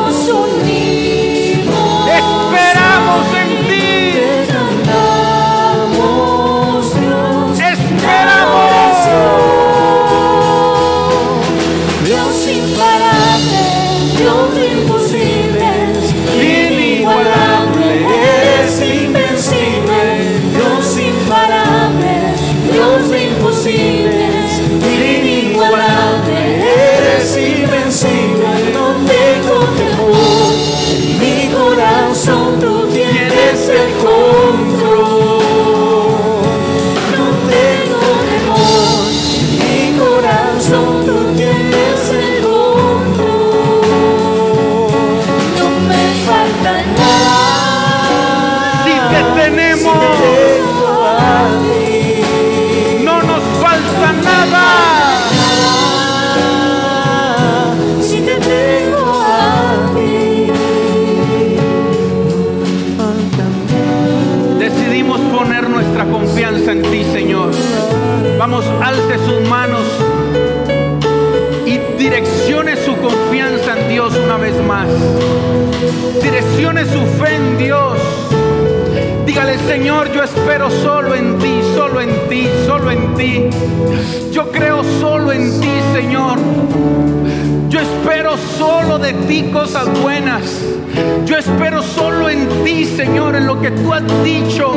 [94.25, 94.73] Dicho.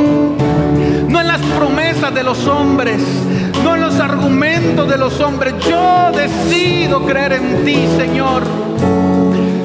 [1.08, 3.02] No en las promesas de los hombres,
[3.62, 5.54] no en los argumentos de los hombres.
[5.68, 8.42] Yo decido creer en ti, Señor.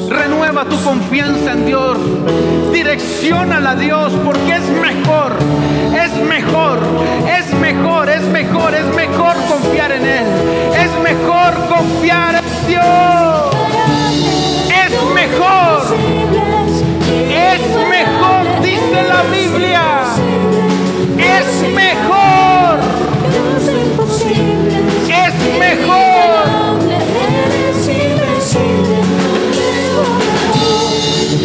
[0.09, 1.97] Renueva tu confianza en Dios.
[2.73, 5.33] Direcciónala a Dios porque es mejor,
[5.93, 6.79] es mejor,
[7.27, 10.25] es mejor, es mejor, es mejor confiar en Él.
[10.73, 13.56] Es mejor confiar en Dios.
[21.57, 22.79] Es mejor.
[25.09, 26.77] Es mejor.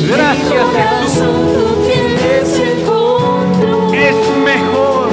[0.09, 1.23] Gracias Jesús.
[3.95, 5.09] Es mejor.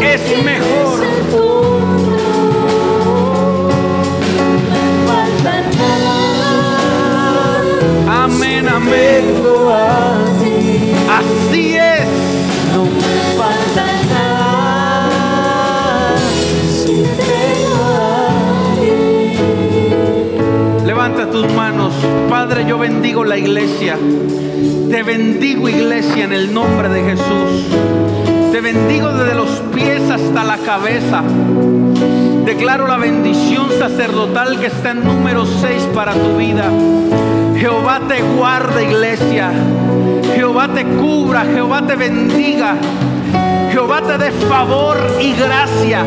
[0.00, 0.88] Es mejor.
[8.06, 10.07] Amén, amén.
[21.46, 21.94] Manos.
[22.28, 23.96] Padre, yo bendigo la iglesia.
[24.90, 27.66] Te bendigo iglesia en el nombre de Jesús.
[28.52, 31.22] Te bendigo desde los pies hasta la cabeza.
[32.44, 36.64] Declaro la bendición sacerdotal que está en número 6 para tu vida.
[37.56, 39.50] Jehová te guarda iglesia.
[40.34, 41.44] Jehová te cubra.
[41.44, 42.76] Jehová te bendiga.
[43.70, 46.04] Jehová te dé favor y gracia.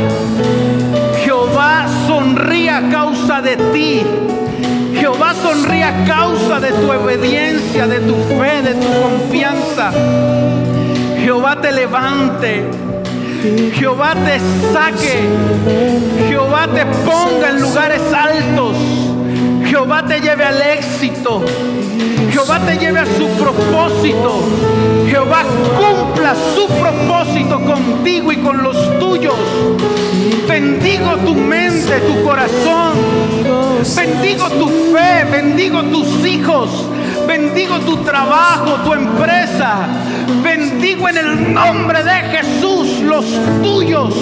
[1.23, 4.01] Jehová sonríe a causa de ti.
[5.41, 9.91] Sonríe a causa de tu obediencia, de tu fe, de tu confianza.
[11.19, 12.63] Jehová te levante.
[13.73, 14.39] Jehová te
[14.71, 15.19] saque.
[16.29, 18.77] Jehová te ponga en lugares altos.
[19.71, 21.45] Jehová te lleve al éxito.
[22.29, 24.43] Jehová te lleve a su propósito.
[25.07, 25.45] Jehová
[25.77, 29.33] cumpla su propósito contigo y con los tuyos.
[30.45, 32.95] Bendigo tu mente, tu corazón.
[33.95, 36.69] Bendigo tu fe, bendigo tus hijos.
[37.25, 39.87] Bendigo tu trabajo, tu empresa.
[40.43, 43.25] Bendigo en el nombre de Jesús los
[43.63, 44.13] tuyos,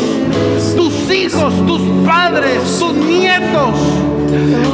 [0.76, 3.74] tus hijos, tus padres, tus nietos.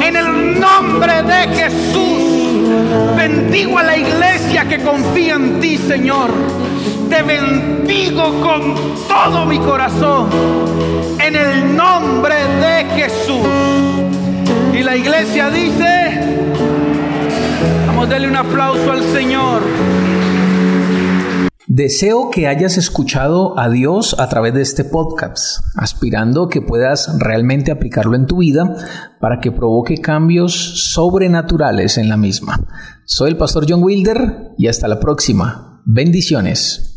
[0.05, 2.15] En el nombre de Jesús.
[3.15, 6.29] Bendigo a la iglesia que confía en ti, Señor.
[7.09, 8.75] Te bendigo con
[9.07, 10.27] todo mi corazón.
[11.19, 13.47] En el nombre de Jesús.
[14.73, 16.19] Y la iglesia dice,
[17.87, 19.61] vamos a darle un aplauso al Señor.
[21.77, 27.69] Deseo que hayas escuchado a Dios a través de este podcast, aspirando que puedas realmente
[27.69, 28.77] aplicarlo en tu vida
[29.19, 30.53] para que provoque cambios
[30.93, 32.65] sobrenaturales en la misma.
[33.03, 35.81] Soy el pastor John Wilder y hasta la próxima.
[35.83, 36.94] Bendiciones.